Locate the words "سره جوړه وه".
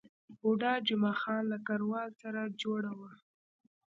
2.21-3.11